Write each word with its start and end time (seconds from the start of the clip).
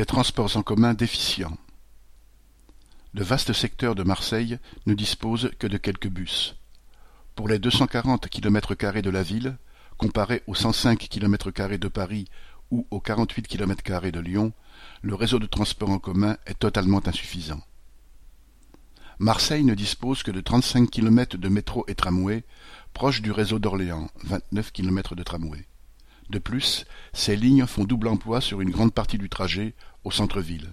Des 0.00 0.06
transports 0.06 0.56
en 0.56 0.62
commun 0.62 0.94
déficients. 0.94 1.58
Le 3.12 3.22
vaste 3.22 3.52
secteur 3.52 3.94
de 3.94 4.02
Marseille 4.02 4.58
ne 4.86 4.94
dispose 4.94 5.50
que 5.58 5.66
de 5.66 5.76
quelques 5.76 6.08
bus. 6.08 6.56
Pour 7.34 7.48
les 7.48 7.58
240 7.58 8.26
km 8.30 8.74
de 9.02 9.10
la 9.10 9.22
ville, 9.22 9.58
comparé 9.98 10.42
aux 10.46 10.54
105 10.54 11.06
km 11.06 11.50
de 11.76 11.88
Paris 11.88 12.28
ou 12.70 12.86
aux 12.90 13.00
48 13.00 13.46
km 13.46 14.10
de 14.10 14.20
Lyon, 14.20 14.54
le 15.02 15.14
réseau 15.14 15.38
de 15.38 15.44
transport 15.44 15.90
en 15.90 15.98
commun 15.98 16.38
est 16.46 16.58
totalement 16.58 17.06
insuffisant. 17.06 17.60
Marseille 19.18 19.64
ne 19.64 19.74
dispose 19.74 20.22
que 20.22 20.30
de 20.30 20.40
35 20.40 20.88
km 20.88 21.36
de 21.36 21.48
métro 21.50 21.84
et 21.88 21.94
tramway, 21.94 22.42
proche 22.94 23.20
du 23.20 23.32
réseau 23.32 23.58
d'Orléans, 23.58 24.08
29 24.24 24.72
km 24.72 25.14
de 25.14 25.22
tramway. 25.22 25.66
De 26.30 26.38
plus, 26.38 26.84
ces 27.12 27.34
lignes 27.34 27.66
font 27.66 27.82
double 27.82 28.06
emploi 28.06 28.40
sur 28.40 28.60
une 28.60 28.70
grande 28.70 28.94
partie 28.94 29.18
du 29.18 29.28
trajet 29.28 29.74
au 30.04 30.12
centre-ville. 30.12 30.70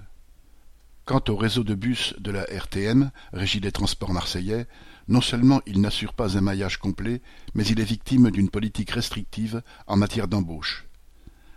Quant 1.03 1.23
au 1.29 1.35
réseau 1.35 1.63
de 1.63 1.73
bus 1.73 2.13
de 2.19 2.29
la 2.29 2.43
RTM, 2.43 3.09
Régie 3.33 3.59
des 3.59 3.71
Transports 3.71 4.13
marseillais, 4.13 4.67
non 5.07 5.19
seulement 5.19 5.61
il 5.65 5.81
n'assure 5.81 6.13
pas 6.13 6.37
un 6.37 6.41
maillage 6.41 6.77
complet, 6.77 7.23
mais 7.55 7.65
il 7.65 7.79
est 7.79 7.85
victime 7.85 8.29
d'une 8.29 8.51
politique 8.51 8.91
restrictive 8.91 9.63
en 9.87 9.97
matière 9.97 10.27
d'embauche. 10.27 10.85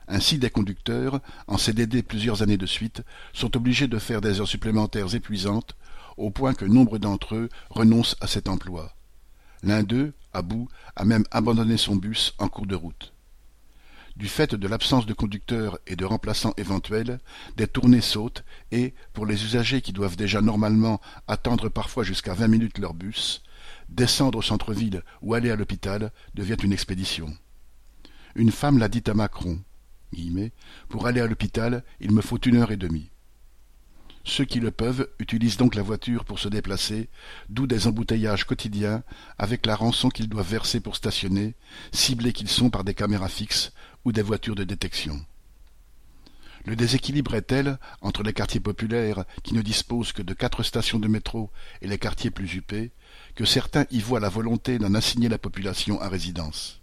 Ainsi 0.09 0.39
des 0.39 0.49
conducteurs, 0.49 1.21
en 1.47 1.59
CDD 1.59 2.03
plusieurs 2.03 2.41
années 2.41 2.57
de 2.57 2.65
suite, 2.65 3.03
sont 3.35 3.55
obligés 3.55 3.87
de 3.87 3.99
faire 3.99 4.23
des 4.23 4.41
heures 4.41 4.49
supplémentaires 4.49 5.15
épuisantes, 5.15 5.77
au 6.17 6.31
point 6.31 6.55
que 6.55 6.65
nombre 6.65 6.97
d'entre 6.97 7.35
eux 7.35 7.51
renoncent 7.69 8.17
à 8.23 8.27
cet 8.27 8.49
emploi. 8.49 8.95
L'un 9.63 9.83
d'eux, 9.83 10.15
à 10.33 10.41
bout, 10.41 10.69
a 10.97 11.05
même 11.05 11.25
abandonné 11.31 11.77
son 11.77 11.97
bus 11.97 12.33
en 12.39 12.49
cours 12.49 12.67
de 12.67 12.75
route. 12.75 13.13
Du 14.21 14.29
fait 14.29 14.55
de 14.55 14.69
l'absence 14.69 15.07
de 15.07 15.15
conducteurs 15.15 15.79
et 15.87 15.97
de 15.97 16.05
remplaçants 16.05 16.53
éventuels, 16.59 17.21
des 17.57 17.67
tournées 17.67 18.03
sautent 18.03 18.45
et, 18.71 18.93
pour 19.15 19.25
les 19.25 19.47
usagers 19.47 19.81
qui 19.81 19.95
doivent 19.95 20.17
déjà 20.17 20.43
normalement 20.43 21.01
attendre 21.27 21.71
parfois 21.71 22.05
jusqu'à 22.05 22.35
vingt 22.35 22.47
minutes 22.47 22.79
leur 22.79 22.93
bus, 22.93 23.43
descendre 23.89 24.37
au 24.37 24.43
centre-ville 24.43 25.05
ou 25.23 25.33
aller 25.33 25.51
à 25.51 25.57
l'hôpital 25.57 26.13
devient 26.35 26.59
une 26.63 26.75
expédition. 26.75 27.35
Une 28.35 28.53
femme 28.53 28.77
l'a 28.77 28.89
dit 28.89 29.03
à 29.07 29.15
Macron. 29.15 29.59
Pour 30.91 31.07
aller 31.07 31.23
à 31.23 31.27
l'hôpital, 31.27 31.83
il 31.99 32.13
me 32.13 32.21
faut 32.21 32.39
une 32.41 32.57
heure 32.57 32.73
et 32.73 32.77
demie. 32.77 33.11
Ceux 34.25 34.45
qui 34.45 34.61
le 34.61 34.71
peuvent 34.71 35.09
utilisent 35.19 35.57
donc 35.57 35.75
la 35.75 35.83
voiture 35.83 36.25
pour 36.25 36.39
se 36.39 36.49
déplacer, 36.49 37.09
d'où 37.49 37.67
des 37.67 37.87
embouteillages 37.87 38.45
quotidiens, 38.45 39.03
avec 39.39 39.65
la 39.65 39.75
rançon 39.75 40.11
qu'ils 40.11 40.29
doivent 40.29 40.51
verser 40.51 40.81
pour 40.81 40.97
stationner, 40.97 41.55
ciblés 41.91 42.33
qu'ils 42.33 42.49
sont 42.49 42.71
par 42.71 42.85
des 42.85 42.95
caméras 42.95 43.29
fixes 43.29 43.73
ou 44.05 44.13
des 44.13 44.23
voitures 44.23 44.57
de 44.57 44.65
détection. 44.65 45.21
Le 46.67 46.77
déséquilibre 46.77 47.35
est 47.35 47.43
tel 47.43 47.79
entre 48.03 48.23
les 48.23 48.35
quartiers 48.35 48.61
populaires 48.61 49.25
qui 49.43 49.55
ne 49.55 49.63
disposent 49.63 50.13
que 50.13 50.21
de 50.21 50.35
quatre 50.35 50.63
stations 50.63 50.99
de 50.99 51.09
métro 51.09 51.51
et 51.81 51.89
les 51.89 51.99
quartiers 51.99 52.31
plus 52.31 52.55
huppés 52.55 52.93
que 53.35 53.47
certains 53.47 53.87
y 53.91 54.01
voient 54.01 54.21
la 54.21 54.29
volonté 54.29 54.79
d'en 54.79 54.95
assigner 54.95 55.31
la 55.31 55.39
population 55.39 56.01
à 56.03 56.09
résidence. 56.09 56.83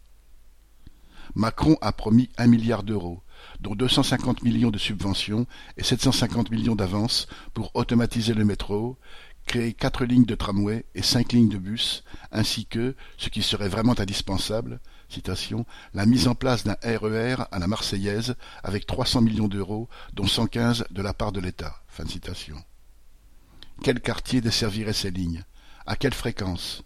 Macron 1.36 1.78
a 1.82 1.92
promis 1.92 2.30
un 2.38 2.48
milliard 2.48 2.82
d'euros, 2.82 3.22
dont 3.60 3.76
250 3.76 4.44
millions 4.44 4.72
de 4.72 4.78
subventions 4.78 5.46
et 5.78 5.84
750 5.84 6.52
millions 6.52 6.76
d'avances 6.76 7.28
pour 7.54 7.72
automatiser 7.76 8.34
le 8.34 8.46
métro, 8.46 8.98
créer 9.46 9.74
quatre 9.74 10.06
lignes 10.06 10.26
de 10.26 10.36
tramway 10.36 10.86
et 10.94 11.02
cinq 11.02 11.34
lignes 11.34 11.50
de 11.50 11.58
bus, 11.58 12.04
ainsi 12.32 12.66
que, 12.66 12.96
ce 13.18 13.30
qui 13.30 13.42
serait 13.42 13.70
vraiment 13.70 14.00
indispensable, 14.00 14.80
la 15.94 16.06
mise 16.06 16.28
en 16.28 16.36
place 16.36 16.64
d'un 16.64 16.76
RER 16.84 17.36
e 17.40 17.48
à 17.52 17.60
la 17.60 17.68
Marseillaise 17.68 18.36
avec 18.64 18.86
300 18.86 19.22
millions 19.22 19.48
d'euros, 19.48 19.88
dont 20.14 20.28
115 20.28 20.86
de 20.90 21.02
la 21.02 21.14
part 21.14 21.32
de 21.32 21.40
l'État. 21.40 21.82
Quel 23.84 24.02
quartier 24.02 24.42
desservirait 24.42 24.94
ces 24.94 25.12
lignes? 25.12 25.46
À 25.86 25.96
quelle 25.96 26.14
fréquence? 26.14 26.84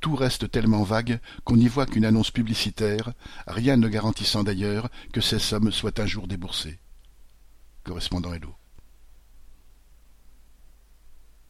Tout 0.00 0.16
reste 0.16 0.50
tellement 0.50 0.82
vague 0.82 1.20
qu'on 1.44 1.56
n'y 1.56 1.68
voit 1.68 1.86
qu'une 1.86 2.04
annonce 2.04 2.30
publicitaire, 2.30 3.12
rien 3.46 3.76
ne 3.76 3.88
garantissant 3.88 4.44
d'ailleurs 4.44 4.88
que 5.12 5.20
ces 5.20 5.38
sommes 5.38 5.72
soient 5.72 6.00
un 6.00 6.06
jour 6.06 6.26
déboursées. 6.26 6.78
Correspondant 7.84 8.32
Hello. 8.32 8.59